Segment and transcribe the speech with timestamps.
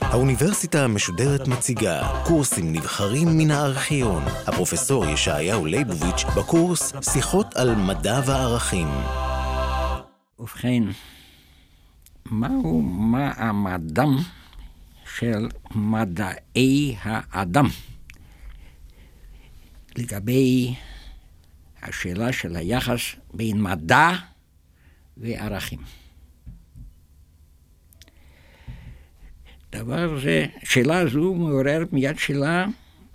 [0.00, 4.22] האוניברסיטה המשודרת מציגה קורסים נבחרים מן הארכיון.
[4.46, 8.88] הפרופסור ישעיהו ליבוביץ' בקורס שיחות על מדע וערכים.
[10.38, 10.82] ובכן,
[12.26, 14.16] מהו מעמדם
[15.18, 17.66] של מדעי האדם
[19.96, 20.74] לגבי
[21.82, 23.00] השאלה של היחס
[23.34, 24.10] בין מדע
[25.16, 25.78] וערכים?
[29.72, 32.66] דבר זה, שאלה זו מעוררת מיד שאלה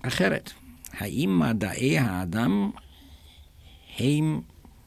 [0.01, 0.51] אחרת.
[0.93, 2.71] האם מדעי האדם
[3.99, 4.41] הם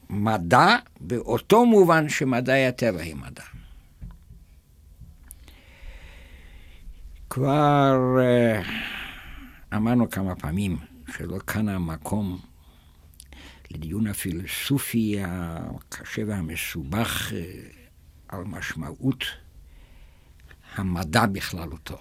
[0.09, 3.43] מדע באותו מובן שמדעי הטבע הם מדע?
[7.29, 10.77] כבר uh, אמרנו כמה פעמים
[11.15, 12.39] שלא כאן המקום
[13.73, 17.33] לדיון הפילוסופי הקשה והמסובך uh,
[18.27, 19.23] על משמעות
[20.75, 21.97] המדע בכללותו.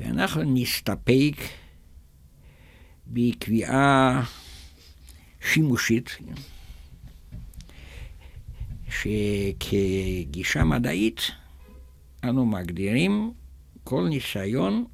[0.00, 1.32] ואנחנו נסתפק
[3.06, 4.22] בקביעה
[5.40, 6.18] שימושית,
[8.88, 11.20] שכגישה מדעית
[12.24, 13.32] אנו מגדירים
[13.84, 14.84] כל ניסיון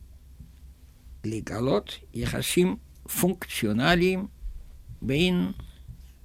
[1.25, 2.77] לגלות יחסים
[3.21, 4.27] פונקציונליים
[5.03, 5.53] בין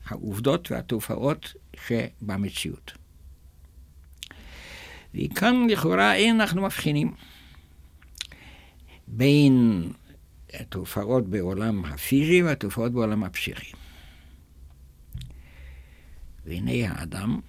[0.05, 2.91] העובדות והתופעות שבמציאות.
[5.15, 7.13] וכאן לכאורה אין אנחנו מבחינים
[9.07, 9.83] בין
[10.53, 13.71] התופעות בעולם הפיזי והתופעות בעולם הפסיכי.
[16.45, 17.39] והנה האדם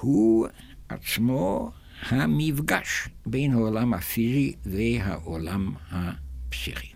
[0.00, 0.48] הוא
[0.88, 6.93] עצמו המפגש בין העולם הפיזי והעולם הפסיכי.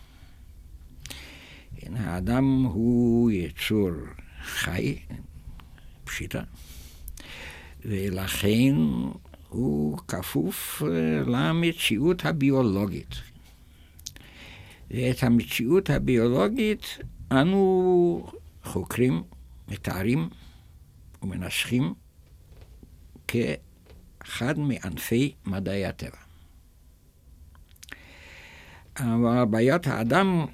[1.97, 3.91] האדם הוא יצור
[4.42, 4.98] חי,
[6.05, 6.42] פשיטה,
[7.84, 8.75] ולכן
[9.48, 13.14] הוא כפוף אה, למציאות הביולוגית.
[14.90, 16.98] ואת המציאות הביולוגית
[17.33, 18.30] אנו
[18.64, 19.23] חוקרים,
[19.68, 20.29] מתארים
[21.23, 21.95] ומנסחים
[23.29, 26.18] כאחד מענפי מדעי הטבע.
[28.96, 30.46] אבל בעיות האדם,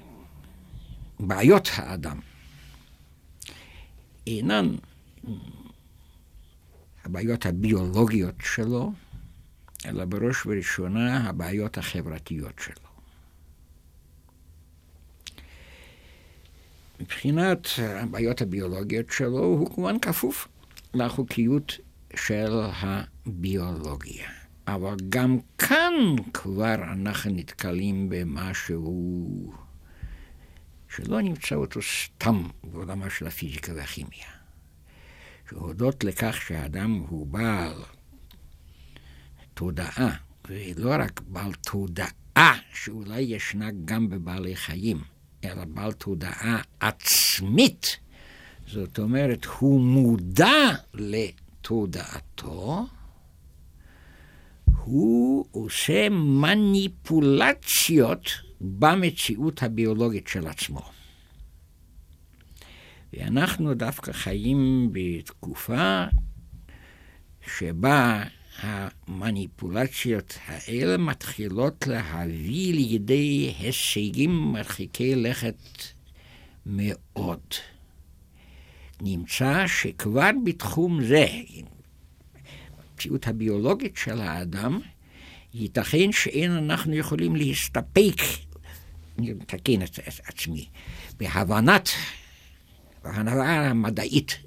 [1.19, 2.19] בעיות האדם,
[4.27, 4.75] אינן
[7.05, 8.93] הבעיות הביולוגיות שלו,
[9.85, 12.85] אלא בראש ובראשונה הבעיות החברתיות שלו.
[16.99, 20.47] מבחינת הבעיות הביולוגיות שלו, הוא כמובן כפוף
[20.93, 21.77] לחוקיות
[22.15, 24.29] של הביולוגיה.
[24.67, 25.93] אבל גם כאן
[26.33, 29.64] כבר אנחנו נתקלים במשהו
[30.95, 34.27] שלא נמצא אותו סתם בעולמה של הפיזיקה והכימיה.
[35.49, 37.73] שהודות לכך שהאדם הוא בעל
[39.53, 40.15] תודעה,
[40.49, 45.01] ולא רק בעל תודעה שאולי ישנה גם בבעלי חיים,
[45.43, 47.99] אלא בעל תודעה עצמית,
[48.67, 52.85] זאת אומרת, הוא מודע לתודעתו,
[54.83, 57.65] הוא עושה מניפולציות
[58.65, 60.81] במציאות הביולוגית של עצמו.
[63.13, 66.05] ואנחנו דווקא חיים בתקופה
[67.55, 68.23] שבה
[68.59, 75.55] המניפולציות האלה מתחילות להביא לידי הישגים מרחיקי לכת
[76.65, 77.53] מאוד.
[79.01, 81.27] נמצא שכבר בתחום זה,
[82.77, 84.79] במציאות הביולוגית של האדם,
[85.53, 88.21] ייתכן שאין אנחנו יכולים להסתפק,
[89.19, 90.65] אני מתקן את עצמי,
[91.19, 91.89] בהבנת
[93.03, 94.37] ההנאה המדעית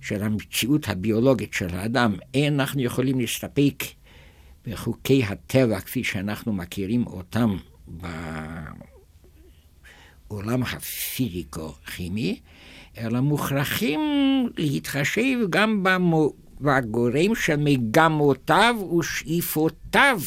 [0.00, 3.84] של המציאות הביולוגית של האדם, אין אנחנו יכולים להסתפק
[4.66, 7.56] בחוקי הטבע כפי שאנחנו מכירים אותם
[10.28, 12.40] בעולם הפיזיקו-כימי,
[12.98, 14.00] אלא מוכרחים
[14.58, 15.84] להתחשב גם
[16.60, 20.20] בגורם של מגמותיו ושאיפותיו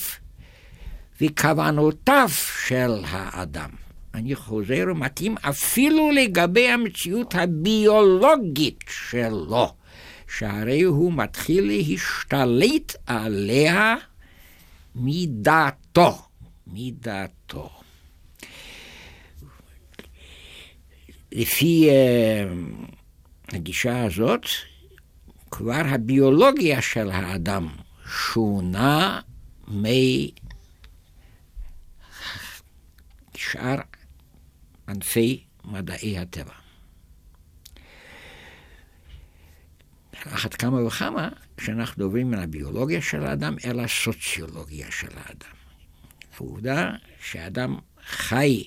[1.22, 2.30] וכוונותיו
[2.68, 3.70] של האדם.
[4.14, 9.74] אני חוזר ומתאים אפילו לגבי המציאות הביולוגית שלו,
[10.38, 13.96] שהרי הוא מתחיל להשתלט עליה
[14.96, 16.18] מדעתו,
[16.68, 17.70] מדעתו.
[21.32, 24.46] לפי uh, הגישה הזאת,
[25.52, 27.68] כבר הביולוגיה של האדם
[28.10, 29.20] שונה
[33.46, 33.76] משאר
[34.88, 36.54] ענפי מדעי הטבע.
[40.28, 45.56] אחת כמה וכמה כשאנחנו עוברים מן הביולוגיה של האדם אל הסוציולוגיה של האדם.
[46.38, 48.64] העובדה שאדם חי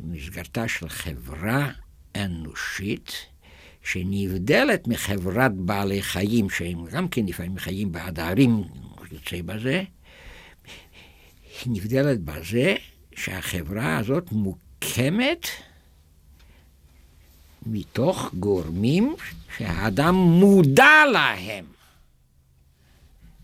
[0.00, 1.70] במסגרתה של חברה
[2.16, 3.12] אנושית,
[3.84, 8.64] שנבדלת מחברת בעלי חיים, שהם גם כן לפעמים חיים בעדרים,
[9.12, 9.82] יוצא בזה,
[11.64, 12.76] היא נבדלת בזה
[13.14, 15.46] שהחברה הזאת מוקמת
[17.66, 19.14] מתוך גורמים
[19.56, 21.64] שהאדם מודע להם.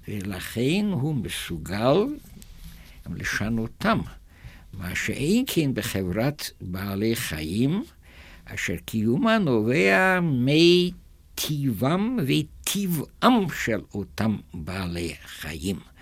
[0.08, 1.96] ולכן הוא מסוגל
[3.14, 4.00] לשנותם.
[4.72, 7.84] מה שאין כן בחברת בעלי חיים,
[8.44, 15.95] אשר קיומה נובע מטיבם וטבעם של אותם בעלי חיים.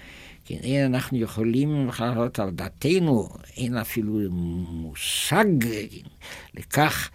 [0.44, 5.44] כן, אין אנחנו יכולים לעלות על דעתנו, אין אפילו מושג
[6.54, 7.10] לכך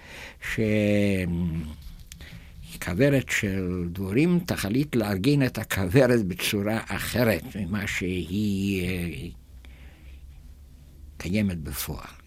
[2.73, 9.29] שכוורת של דבורים תחליט לארגן את הכוורת בצורה אחרת ממה שהיא אה,
[11.17, 12.19] קיימת בפועל.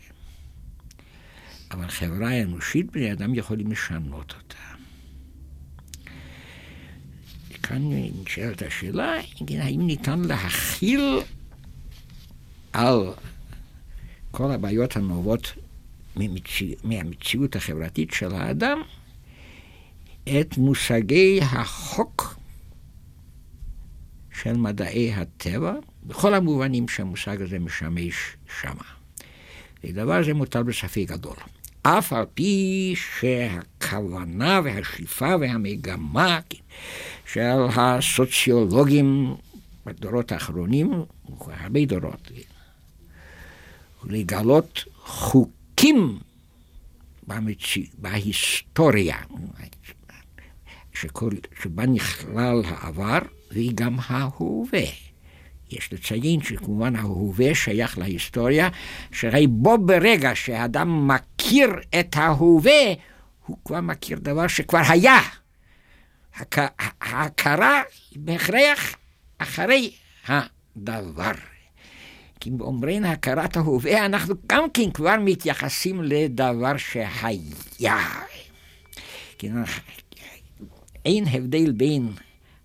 [1.70, 4.71] אבל חברה אנושית, בני אדם יכולים לשנות אותה.
[7.72, 7.90] כאן
[8.22, 9.14] נשאלת השאלה,
[9.50, 11.20] האם ניתן להכיל
[12.72, 13.12] על
[14.30, 15.52] כל הבעיות הנובעות
[16.84, 18.82] מהמציאות החברתית של האדם
[20.24, 22.36] את מושגי החוק
[24.42, 25.74] של מדעי הטבע,
[26.04, 28.14] בכל המובנים שהמושג הזה משמש
[28.60, 28.84] שמה.
[29.84, 31.36] ודבר הזה מוטל בספק גדול.
[31.82, 32.94] אף על פי
[33.92, 36.40] שהכוונה והשאיפה והמגמה
[37.26, 39.34] של הסוציולוגים
[39.86, 40.92] בדורות האחרונים,
[41.46, 42.30] הרבה דורות,
[44.04, 46.18] לגלות חוקים
[47.26, 47.78] במצ...
[47.98, 49.16] בהיסטוריה,
[50.94, 51.30] שכל...
[51.62, 53.18] שבה נכלל העבר
[53.50, 54.86] והיא גם ההווה.
[55.70, 58.68] יש לציין שכמובן ההווה שייך להיסטוריה,
[59.12, 62.92] שהרי בו ברגע שאדם מכיר את ההווה,
[63.46, 65.20] הוא כבר מכיר דבר שכבר היה.
[67.00, 68.94] ההכרה היא בהכרח
[69.38, 69.92] אחרי
[70.26, 71.32] הדבר.
[72.40, 77.98] כי אומרים הכרת ההווה, אנחנו גם כן כבר מתייחסים לדבר שהיה.
[81.04, 82.12] אין הבדל בין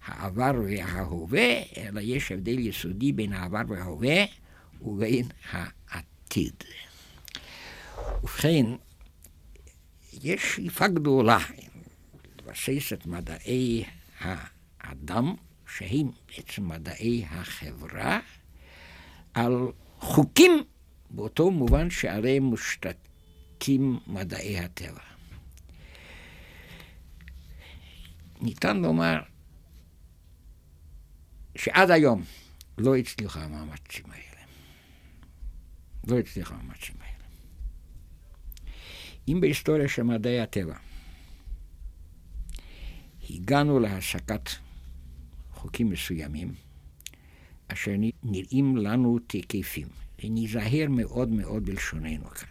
[0.06, 4.25] העבר וההווה, אלא יש הבדל יסודי בין העבר וההווה
[4.81, 6.63] ובין העתיד.
[8.23, 8.65] ובכן,
[10.23, 11.39] יש שאיפה גדולה
[12.41, 13.83] לבסס את מדעי
[14.19, 15.35] האדם,
[15.67, 18.19] שהם בעצם מדעי החברה,
[19.33, 19.53] על
[19.99, 20.63] חוקים
[21.09, 25.01] באותו מובן שהרי מושתתים מדעי הטבע.
[28.41, 29.19] ניתן לומר
[31.55, 32.23] שעד היום
[32.77, 34.41] לא הצליחו המאמצים האלה.
[36.07, 37.06] לא הצליחו המאמצים האלה.
[39.27, 40.75] אם בהיסטוריה של מדעי הטבע
[43.29, 44.50] הגענו להסקת
[45.53, 46.53] חוקים מסוימים,
[47.68, 47.91] אשר
[48.24, 49.88] נראים לנו תקפים,
[50.24, 52.47] וניזהר מאוד מאוד בלשוננו כאן.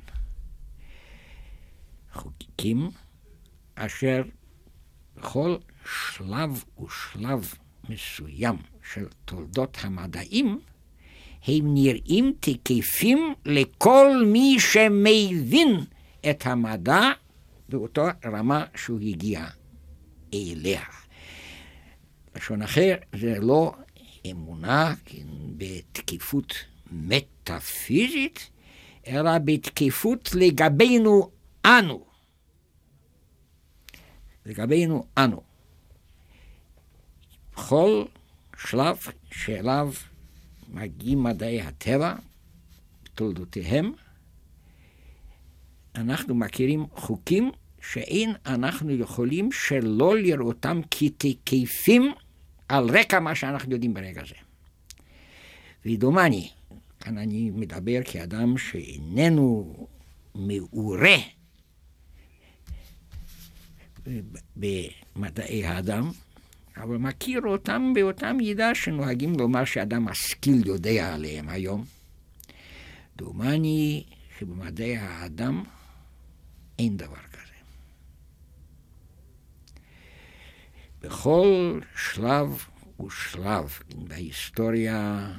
[2.12, 2.90] חוקים
[3.74, 4.22] אשר
[5.16, 5.56] בכל
[6.16, 7.54] שלב ושלב
[7.88, 8.56] מסוים
[8.92, 10.60] של תולדות המדעים,
[11.46, 15.84] הם נראים תקפים לכל מי שמבין
[16.30, 17.00] את המדע
[17.68, 19.46] באותו רמה שהוא הגיע
[20.34, 20.82] אליה.
[22.36, 23.74] לשון אחר, זה לא
[24.30, 26.54] אמונה כן, בתקיפות
[26.90, 28.50] מטאפיזית,
[29.06, 31.30] אלא בתקיפות לגבינו
[31.64, 32.06] אנו.
[34.46, 35.42] לגבינו אנו.
[37.52, 38.04] בכל
[38.56, 38.98] שלב
[39.30, 39.92] שאליו
[40.68, 42.14] מגיעים מדעי הטבע,
[43.04, 43.92] בתולדותיהם,
[45.96, 47.50] אנחנו מכירים חוקים
[47.80, 52.12] שאין אנחנו יכולים שלא לראותם כתקפים
[52.68, 54.34] על רקע מה שאנחנו יודעים ברגע זה.
[55.86, 56.48] ודומני,
[57.00, 59.74] כאן אני מדבר כאדם שאיננו
[60.34, 61.16] מעורה
[64.56, 66.10] במדעי האדם,
[66.76, 71.84] אבל מכיר אותם באותה מידה שנוהגים לומר שאדם משכיל יודע עליהם היום.
[73.16, 74.04] דומני
[74.38, 75.62] שבמדעי האדם
[76.78, 77.54] אין דבר כזה.
[81.00, 82.66] בכל שלב
[83.06, 85.32] ושלב בהיסטוריה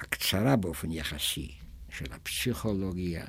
[0.00, 1.54] הקצרה באופן יחסי
[1.90, 3.24] של הפסיכולוגיה,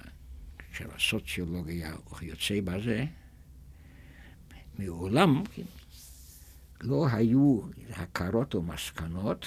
[0.73, 3.05] של הסוציולוגיה וכיוצא בזה,
[4.79, 5.61] מעולם כן,
[6.81, 9.45] לא היו הכרות או מסקנות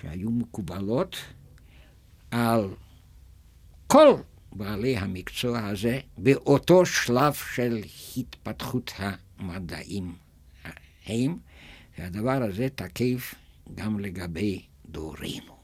[0.00, 1.16] שהיו מקובלות
[2.30, 2.74] על
[3.86, 4.14] כל
[4.58, 7.80] בעלי המקצוע הזה באותו שלב של
[8.16, 8.92] התפתחות
[9.38, 10.16] המדעים
[11.06, 11.38] הם,
[11.98, 13.34] והדבר הזה תקף
[13.74, 15.58] גם לגבי דורנו.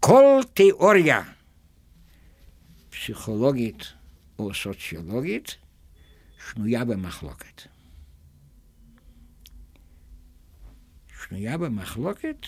[0.00, 1.22] כל תיאוריה
[2.90, 3.84] פסיכולוגית
[4.38, 5.56] או סוציולוגית
[6.48, 7.62] שנויה במחלוקת.
[11.22, 12.46] שנויה במחלוקת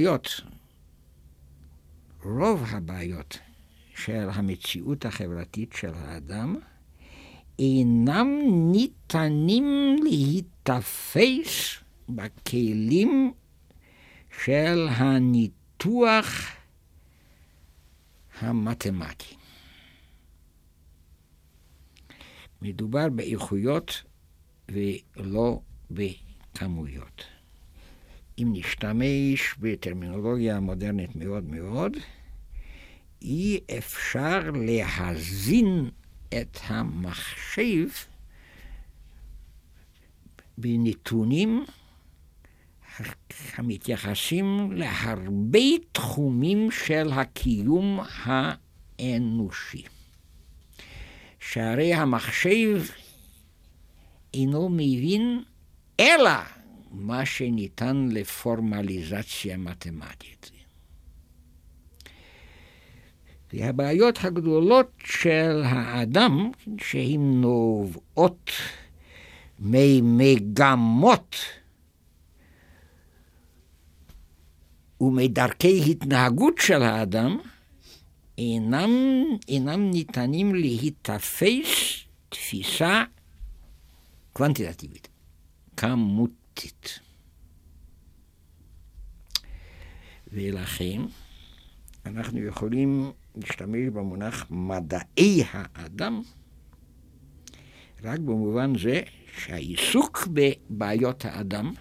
[2.24, 3.40] רוב הבעיות
[3.96, 6.56] של המציאות החברתית של האדם,
[7.60, 8.28] אינם
[8.72, 11.78] ניתנים להיתפס
[12.10, 13.34] בכלים
[14.44, 16.28] של הניתוח
[18.40, 19.36] המתמטי.
[22.62, 24.04] מדובר באיכויות
[24.70, 25.60] ולא
[25.92, 27.24] בכמויות.
[28.40, 31.98] אם נשתמש בטרמינולוגיה מודרנית מאוד מאוד,
[33.22, 35.90] אי אפשר להזין
[36.30, 37.88] את המחשב
[40.58, 41.66] בנתונים
[43.56, 45.60] המתייחסים להרבה
[45.92, 49.84] תחומים של הקיום האנושי.
[51.40, 52.82] שהרי המחשב
[54.36, 55.44] אינו מבין
[56.00, 56.32] אלא
[56.92, 60.52] מה שניתן לפורמליזציה מתמטית.
[63.54, 68.52] והבעיות הגדולות של האדם, שהן נובעות
[69.60, 71.36] ממגמות
[75.02, 77.38] ומדרכי התנהגות של האדם,
[78.38, 83.04] אינם, אינם ניתנים להיתפס תפיסה
[84.38, 85.08] קוונטיטטיבית,
[85.78, 87.00] כמותית.
[90.28, 91.02] ולכן
[92.06, 96.22] אנחנו יכולים להשתמש במונח מדעי האדם
[98.04, 99.02] רק במובן זה
[99.38, 101.74] שהעיסוק בבעיות האדם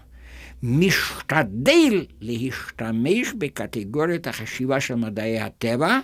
[0.63, 5.99] משתדל להשתמש בקטגוריית החשיבה של מדעי הטבע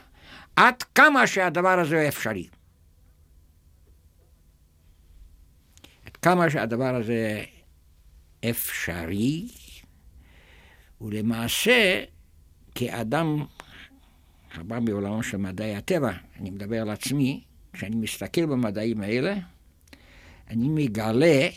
[0.56, 2.48] עד כמה שהדבר הזה אפשרי.
[6.22, 7.44] כמה שהדבר הזה
[8.50, 9.48] אפשרי,
[11.00, 12.04] ולמעשה,
[12.74, 13.44] כאדם
[14.54, 19.34] הבא מעולמם של מדעי הטבע, אני מדבר על עצמי, כשאני מסתכל במדעים האלה,
[20.50, 21.48] אני מגלה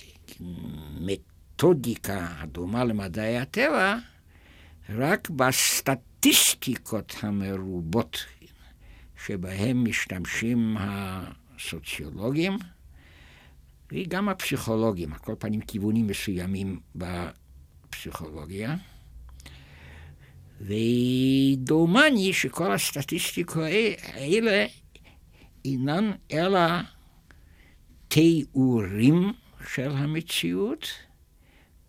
[0.99, 3.97] מתודיקה הדומה למדעי הטבע
[4.89, 8.25] רק בסטטיסטיקות המרובות
[9.25, 12.57] שבהם משתמשים הסוציולוגים
[13.93, 18.75] וגם הפסיכולוגים, על כל פנים כיוונים מסוימים בפסיכולוגיה.
[20.61, 23.63] ודומני שכל הסטטיסטיקות
[24.03, 24.65] האלה
[25.65, 26.59] אינן אלא
[28.07, 29.33] תיאורים
[29.73, 30.87] של המציאות,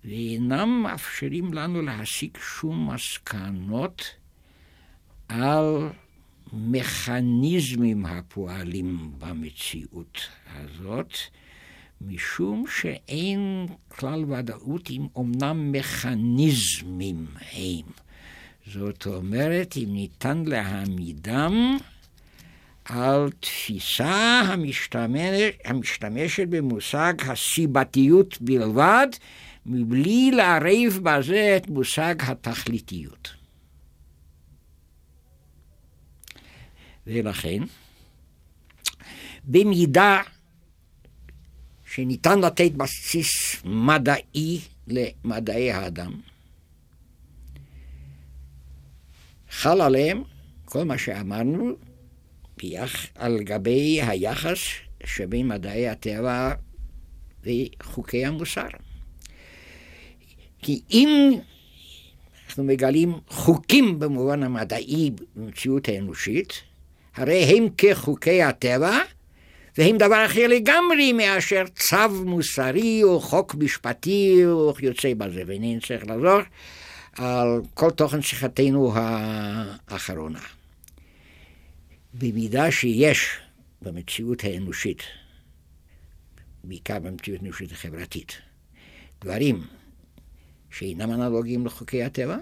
[0.04, 4.02] ואינם מאפשרים לנו להסיק שום מסקנות
[5.28, 5.88] על
[6.52, 11.12] מכניזמים הפועלים במציאות הזאת,
[12.00, 17.92] משום שאין כלל ודאות אם אמנם מכניזמים הם.
[18.66, 21.76] זאת אומרת, אם ניתן להעמידם
[22.84, 29.06] על תפיסה המשתמש, המשתמשת במושג הסיבתיות בלבד,
[29.66, 33.34] מבלי לערב בזה את מושג התכליתיות.
[37.06, 37.58] ולכן,
[39.44, 40.22] במידה
[41.94, 46.20] שניתן לתת בסיס מדעי למדעי האדם,
[49.50, 50.22] חל עליהם
[50.64, 51.72] כל מה שאמרנו
[53.14, 54.58] על גבי היחס
[55.04, 56.52] שבין מדעי הטבע
[57.44, 58.68] וחוקי המוסר.
[60.62, 61.32] כי אם
[62.46, 66.52] אנחנו מגלים חוקים במובן המדעי במציאות האנושית,
[67.14, 68.98] הרי הם כחוקי הטבע,
[69.78, 76.06] והם דבר אחר לגמרי מאשר צו מוסרי או חוק משפטי או יוצא בזה, ואינני צריך
[76.06, 76.40] לעזור
[77.12, 80.40] על כל תוכן שיחתנו האחרונה.
[82.14, 83.38] במידה שיש
[83.82, 85.02] במציאות האנושית,
[86.64, 88.38] בעיקר במציאות האנושית החברתית,
[89.24, 89.62] דברים
[90.70, 92.36] שאינם אנלוגיים לחוקי הטבע,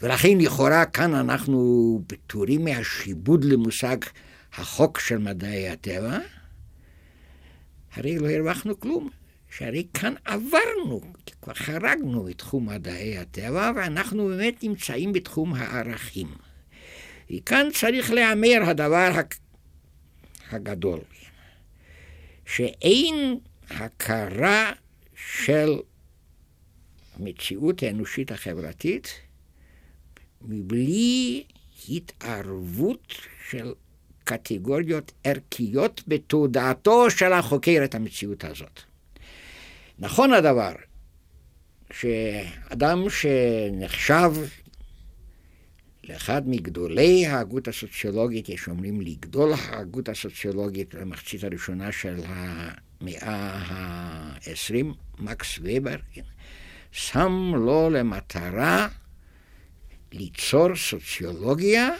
[0.00, 3.96] ולכן לכאורה כאן אנחנו פטורים מהשיבוד למושג
[4.52, 6.18] החוק של מדעי הטבע,
[7.92, 9.10] הרי לא הרווחנו כלום.
[9.50, 11.00] שהרי כאן עברנו,
[11.42, 16.28] כבר חרגנו מתחום מדעי הטבע, ואנחנו באמת נמצאים בתחום הערכים.
[17.30, 19.10] וכאן צריך להיאמר הדבר
[20.50, 21.00] הגדול,
[22.46, 23.38] שאין
[23.70, 24.72] הכרה
[25.14, 25.78] של
[27.14, 29.08] המציאות האנושית החברתית
[30.42, 31.44] מבלי
[31.88, 33.14] התערבות
[33.50, 33.72] של
[34.36, 38.80] קטגוריות ערכיות בתודעתו של החוקר את המציאות הזאת.
[39.98, 40.72] נכון הדבר
[41.92, 44.32] שאדם שנחשב
[46.08, 54.86] לאחד מגדולי ההגות הסוציולוגית, יש אומרים לגדול ההגות הסוציולוגית במחצית הראשונה של המאה ה-20,
[55.18, 55.96] מקס ובר,
[56.92, 58.88] שם לו למטרה
[60.12, 61.90] ליצור סוציולוגיה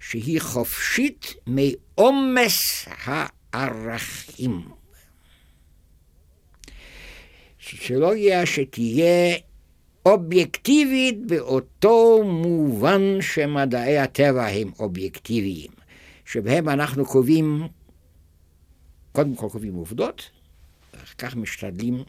[0.00, 4.68] שהיא חופשית מעומס הערכים.
[7.70, 9.36] סוציולוגיה שתהיה
[10.06, 15.70] אובייקטיבית באותו מובן שמדעי הטבע הם אובייקטיביים,
[16.24, 17.62] שבהם אנחנו קובעים,
[19.12, 20.30] קודם כל קובעים עובדות,
[20.94, 22.04] ואחר כך משתדלים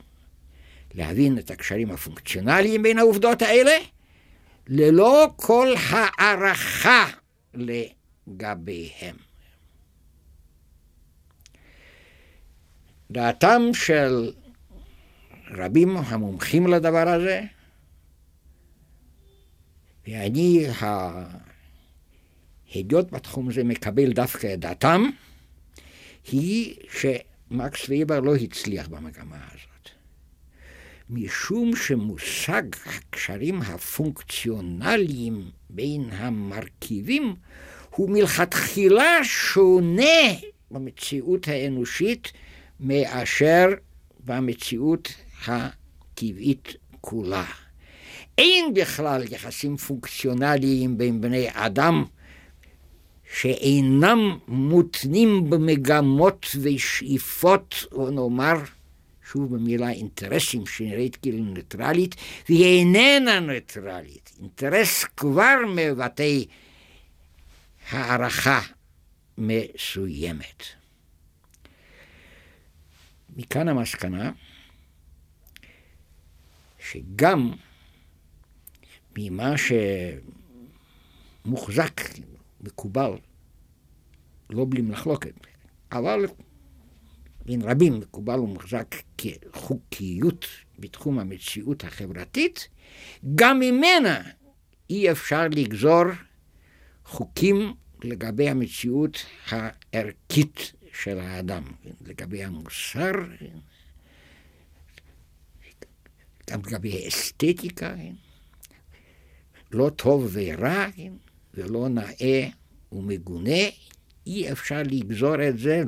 [0.93, 3.77] להבין את הקשרים הפונקציונליים בין העובדות האלה,
[4.67, 7.07] ללא כל הערכה
[7.53, 9.15] לגביהם.
[13.11, 14.31] דעתם של
[15.47, 17.41] רבים המומחים לדבר הזה,
[20.07, 20.65] ואני,
[22.69, 25.01] ההדיוט בתחום הזה מקבל דווקא את דעתם,
[26.31, 29.70] היא שמקס וייבר לא הצליח במגמה הזאת.
[31.13, 37.35] משום שמושג הקשרים הפונקציונליים בין המרכיבים
[37.89, 40.03] הוא מלכתחילה שונה
[40.71, 42.31] במציאות האנושית
[42.79, 43.67] מאשר
[44.25, 45.13] במציאות
[45.47, 47.45] הטבעית כולה.
[48.37, 52.03] אין בכלל יחסים פונקציונליים בין בני אדם
[53.33, 58.55] שאינם מותנים במגמות ושאיפות, או נאמר,
[59.31, 62.15] שוב במילה אינטרסים שנראית כאילו ניטרלית,
[62.49, 64.31] והיא איננה ניטרלית.
[64.39, 66.39] אינטרס כבר מבטא
[67.89, 68.61] הערכה
[69.37, 70.63] מסוימת.
[73.35, 74.31] מכאן המסקנה
[76.79, 77.51] שגם
[79.17, 79.53] ממה
[81.45, 82.01] שמוחזק,
[82.61, 83.11] מקובל,
[84.49, 85.33] לא בלי מחלוקת,
[85.91, 86.25] אבל
[87.45, 90.45] בין רבים מקובל ומוחזק כחוקיות
[90.79, 92.67] בתחום המציאות החברתית,
[93.35, 94.21] גם ממנה
[94.89, 96.03] אי אפשר לגזור
[97.05, 97.73] חוקים
[98.03, 101.63] לגבי המציאות הערכית של האדם,
[102.01, 103.11] לגבי המוסר,
[106.49, 107.95] גם לגבי האסתטיקה,
[109.71, 110.85] לא טוב ורע,
[111.53, 112.47] ולא נאה
[112.91, 113.61] ומגונה,
[114.27, 115.83] אי אפשר לגזור את זה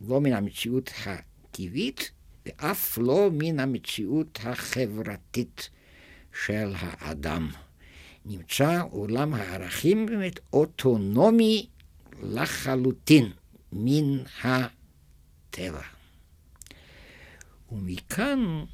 [0.00, 2.10] לא מן המציאות הטבעית,
[2.46, 5.70] ואף לא מן המציאות החברתית
[6.44, 7.50] של האדם.
[8.24, 11.66] נמצא עולם הערכים באמת אוטונומי
[12.22, 13.30] לחלוטין
[13.72, 15.82] מן הטבע.
[17.72, 18.64] ומכאן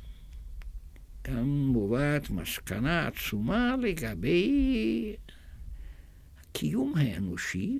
[1.22, 5.16] גם מובאת מסקנה עצומה לגבי
[6.40, 7.78] הקיום האנושי,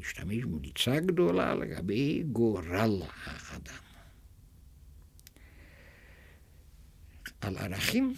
[0.00, 3.82] נשתמש בניצה גדולה לגבי גורל האדם.
[7.40, 8.14] על ערכים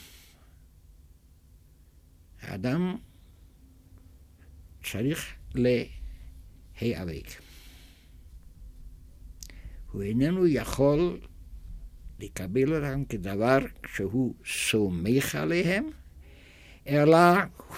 [2.41, 2.97] האדם
[4.83, 7.27] צריך להיאבק.
[9.93, 11.21] הוא איננו יכול
[12.21, 13.59] לקבל אותם כדבר
[13.97, 15.91] שהוא סומך עליהם,
[16.87, 17.19] אלא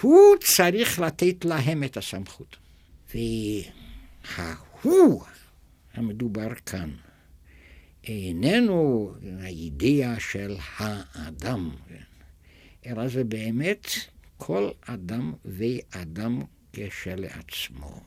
[0.01, 2.57] הוא צריך לתת להם את הסמכות.
[4.25, 5.25] וההוא
[5.95, 6.91] המדובר כאן
[8.05, 11.71] איננו האידאה של האדם,
[12.87, 13.87] אלא זה באמת
[14.37, 18.01] כל אדם ואדם כשלעצמו.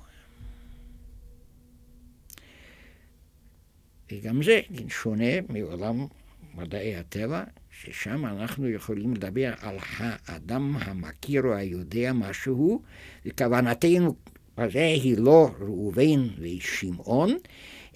[4.11, 6.07] וגם זה שונה מעולם
[6.53, 12.81] מדעי הטבע, ששם אנחנו יכולים לדבר על האדם המכיר או היודע משהו,
[13.25, 14.15] וכוונתנו
[14.57, 17.37] בזה היא לא ראובן ושמעון,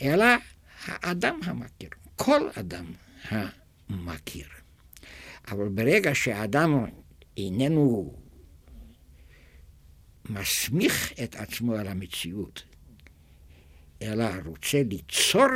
[0.01, 0.25] אלא
[0.85, 2.85] האדם המכיר, כל אדם
[3.29, 4.47] המכיר.
[5.47, 6.85] אבל ברגע שהאדם
[7.37, 8.15] איננו
[10.29, 12.63] מסמיך את עצמו על המציאות,
[14.01, 15.49] אלא רוצה ליצור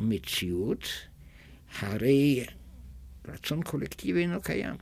[0.00, 0.84] מציאות,
[1.78, 2.46] הרי
[3.28, 4.74] רצון קולקטיבי אינו קיים.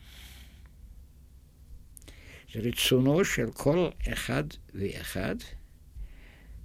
[2.53, 5.35] זה רצונו של כל אחד ואחד,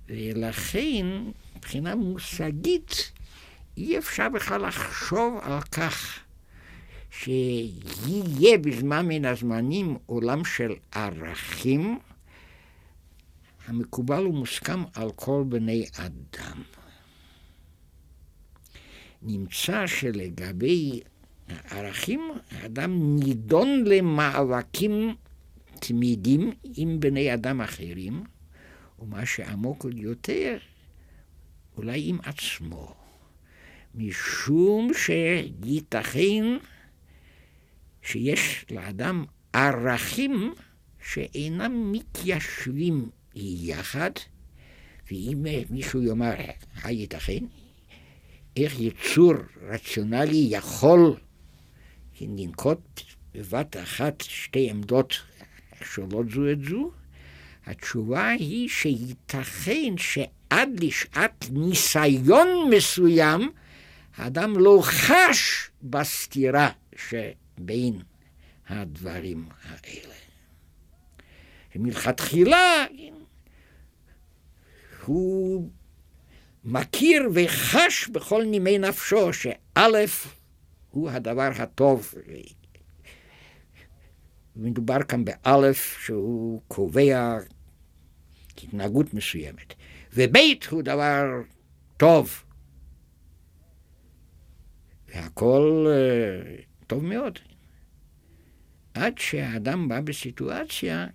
[0.09, 1.05] ולכן
[1.55, 3.11] מבחינה מושגית
[3.77, 6.19] אי אפשר בכלל לחשוב על כך
[7.11, 11.99] שיהיה בזמן מן הזמנים עולם של ערכים
[13.67, 16.61] המקובל ומוסכם על כל בני אדם.
[19.21, 21.01] נמצא שלגבי
[21.47, 25.15] הערכים, האדם נידון למאבקים
[25.87, 28.23] תמידים עם בני אדם אחרים,
[28.99, 30.57] ומה שעמוק יותר,
[31.77, 32.95] אולי עם עצמו.
[33.95, 36.43] משום שייתכן
[38.01, 40.53] שיש לאדם ערכים
[41.03, 44.11] שאינם מתיישבים יחד,
[45.11, 46.33] ואם מישהו יאמר,
[46.83, 47.45] הייתכן?
[48.57, 51.15] איך יצור רציונלי יכול
[52.21, 53.01] לנקוט
[53.33, 55.13] בבת אחת שתי עמדות
[55.83, 56.91] שונות זו את זו?
[57.65, 63.51] התשובה היא שייתכן שעד לשעת ניסיון מסוים,
[64.17, 68.01] האדם לא חש בסתירה שבין
[68.67, 70.13] הדברים האלה.
[71.75, 72.85] מלכתחילה
[75.05, 75.69] הוא
[76.65, 79.87] מכיר וחש בכל נימי נפשו שא'
[80.91, 82.13] הוא הדבר הטוב.
[84.55, 87.37] מדובר כאן באלף שהוא קובע
[88.63, 89.73] התנהגות מסוימת,
[90.13, 90.37] וב'
[90.69, 91.23] הוא דבר
[91.97, 92.43] טוב.
[95.07, 97.39] והכל uh, טוב מאוד.
[98.93, 101.07] עד שהאדם בא בסיטואציה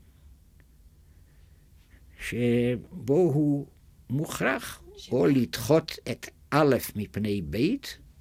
[2.20, 3.66] שבו הוא
[4.10, 7.56] מוכרח או לדחות את א' מפני ב',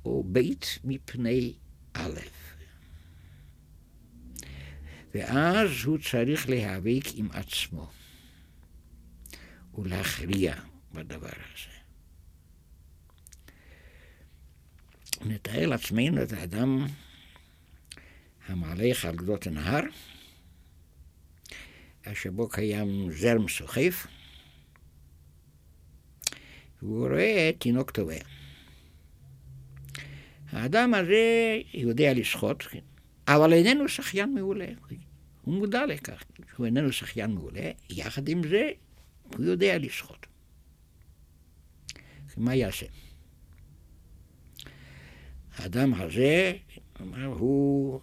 [0.05, 0.39] או ב'
[0.83, 1.53] מפני
[1.93, 2.19] א'.
[5.13, 7.91] ואז הוא צריך להיאבק עם עצמו
[9.77, 10.55] ולהכריע
[10.93, 11.77] בדבר הזה.
[15.25, 16.85] נתאר לעצמנו את האדם
[18.47, 19.81] המעלה על גדות הנהר,
[22.13, 24.07] שבו קיים זרם סוחף,
[26.81, 28.19] והוא רואה תינוק טובע.
[30.49, 32.63] האדם הזה יודע לשחות,
[33.27, 34.67] אבל איננו שחיין מעולה.
[35.41, 36.23] הוא מודע לכך
[36.55, 38.71] שהוא איננו שחיין מעולה, יחד עם זה
[39.23, 40.27] הוא יודע לשחות.
[42.37, 42.85] מה יעשה?
[45.55, 46.53] האדם הזה,
[47.01, 47.99] אמר, הוא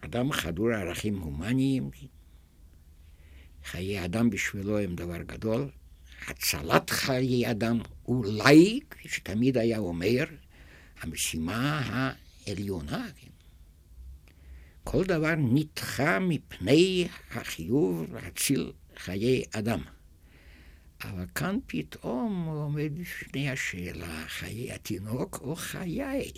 [0.00, 1.90] אדם חדור ערכים הומניים,
[3.64, 5.70] חיי אדם בשבילו הם דבר גדול,
[6.28, 10.24] הצלת חיי אדם אולי, כפי שתמיד היה אומר,
[11.00, 11.82] המשימה
[12.46, 13.06] העליונה.
[13.16, 13.37] כן.
[14.90, 19.80] כל דבר נדחה מפני החיוב להציל חיי אדם.
[21.04, 26.32] אבל כאן פתאום עומד בפני השאלה, חיי התינוק או חיי?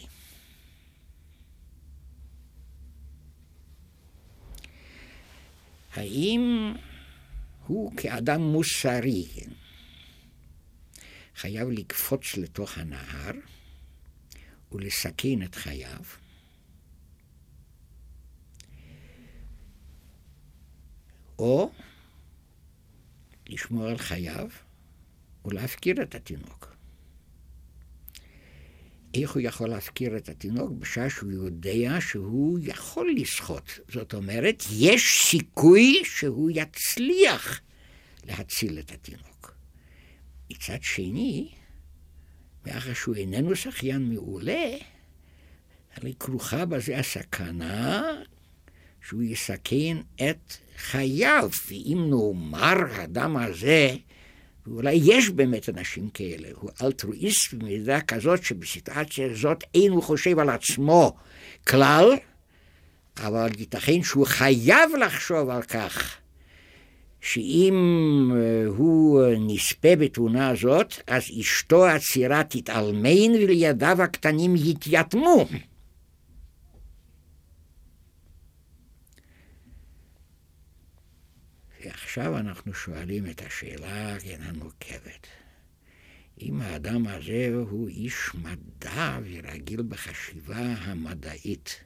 [5.94, 6.74] האם
[7.66, 9.26] הוא כאדם מוסרי
[11.36, 13.34] חייב לקפוץ לתוך הנהר
[14.72, 16.19] ולסכן את חייו?
[21.40, 21.70] או
[23.48, 24.48] לשמור על חייו
[25.44, 26.76] ולהפקיר את התינוק.
[29.14, 33.78] איך הוא יכול להפקיר את התינוק בשעה שהוא יודע שהוא יכול לשחות?
[33.88, 37.60] זאת אומרת, יש סיכוי שהוא יצליח
[38.24, 39.54] להציל את התינוק.
[40.50, 41.48] מצד שני,
[42.66, 44.76] מאחר שהוא איננו שחיין מעולה,
[45.94, 48.02] הרי כרוכה בזה הסכנה
[49.02, 51.50] שהוא יסכן את חייו.
[51.68, 53.94] ואם נאמר האדם הזה,
[54.66, 60.50] ואולי יש באמת אנשים כאלה, הוא אלטרואיסט במידה כזאת שבסיטואציה הזאת אין הוא חושב על
[60.50, 61.16] עצמו
[61.68, 62.16] כלל,
[63.22, 66.16] אבל ייתכן שהוא חייב לחשוב על כך
[67.20, 67.74] שאם
[68.34, 75.46] אה, הוא נספה בתאונה הזאת, אז אשתו הצעירה תתעלמן ולידיו הקטנים יתייתמו.
[82.10, 85.26] ועכשיו אנחנו שואלים את השאלה המורכבת.
[86.40, 91.84] אם האדם הזה הוא איש מדע ורגיל בחשיבה המדעית,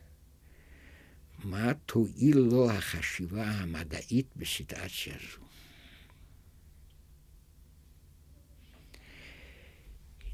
[1.38, 5.44] מה תועיל לו החשיבה המדעית בסיטואציה זו?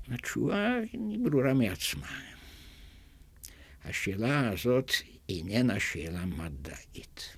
[0.08, 2.20] התשובה היא ברורה מעצמה.
[3.84, 4.90] השאלה הזאת
[5.28, 7.36] איננה שאלה מדעית.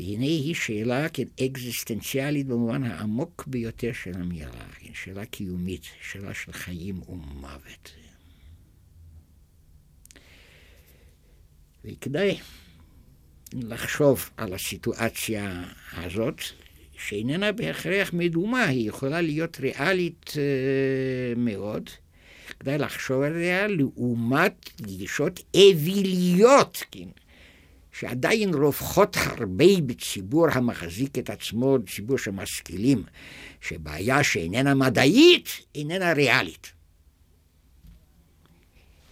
[0.00, 1.06] והנה היא שאלה
[1.46, 7.92] אקזיסטנציאלית במובן העמוק ביותר של המילה, כן, שאלה קיומית, שאלה של חיים ומוות.
[11.84, 12.38] וכדאי
[13.54, 16.40] לחשוב על הסיטואציה הזאת,
[16.98, 21.90] שאיננה בהכרח מדומה, היא יכולה להיות ריאלית uh, מאוד.
[22.60, 27.08] כדאי לחשוב עליה לעומת גישות אוויליות, כן,
[27.92, 33.02] שעדיין רווחות הרבה בציבור המחזיק את עצמו, ציבור שמשכילים,
[33.60, 36.72] שבעיה שאיננה מדעית, איננה ריאלית.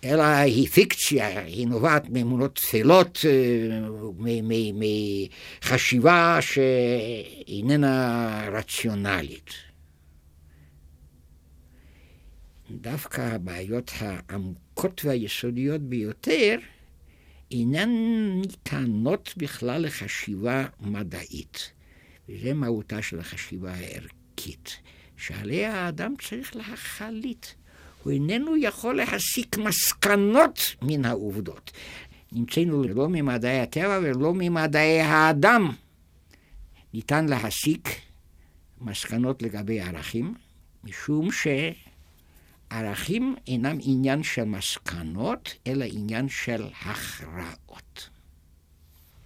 [0.05, 3.19] אלא היא פיקציה, היא נובעת מאמונות תפלות,
[5.63, 7.89] מחשיבה שאיננה
[8.53, 9.51] רציונלית.
[12.71, 16.59] דווקא הבעיות העמוקות והיסודיות ביותר
[17.51, 17.91] אינן
[18.41, 21.73] ניתנות בכלל לחשיבה מדעית.
[22.29, 24.81] וזה מהותה של החשיבה הערכית,
[25.17, 27.47] שעליה האדם צריך להחליט.
[28.03, 31.71] הוא איננו יכול להסיק מסקנות מן העובדות.
[32.33, 35.73] נמצאנו לא ממדעי הטבע ולא ממדעי האדם.
[36.95, 37.89] ניתן להסיק
[38.81, 40.35] מסקנות לגבי ערכים,
[40.85, 41.29] משום
[42.73, 48.09] שערכים אינם עניין של מסקנות, אלא עניין של הכרעות.